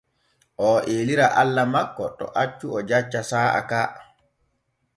[0.65, 3.81] Oo eelira Allah makko to accu o jacca saa’a ka.